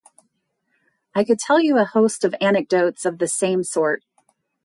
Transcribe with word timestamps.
I 1.13 1.23
could 1.23 1.37
tell 1.37 1.59
you 1.61 1.77
a 1.77 1.85
host 1.85 2.25
of 2.25 2.33
anecdotes 2.41 3.05
of 3.05 3.19
the 3.19 3.27
same 3.27 3.63
sort. 3.63 4.03